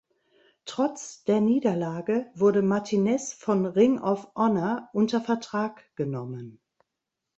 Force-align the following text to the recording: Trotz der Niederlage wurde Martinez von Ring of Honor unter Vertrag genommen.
Trotz 0.65 1.23
der 1.25 1.41
Niederlage 1.41 2.31
wurde 2.33 2.63
Martinez 2.63 3.33
von 3.33 3.67
Ring 3.67 3.99
of 3.99 4.31
Honor 4.35 4.89
unter 4.93 5.21
Vertrag 5.21 5.95
genommen. 5.95 6.59